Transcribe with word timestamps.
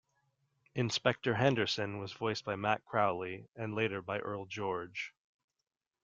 Inspector 0.73 1.31
Henderson 1.35 1.99
was 1.99 2.11
voiced 2.11 2.43
by 2.43 2.55
Matt 2.55 2.83
Crowley 2.85 3.45
and 3.55 3.75
later 3.75 4.01
by 4.01 4.17
Earl 4.17 4.47
George. 4.47 5.13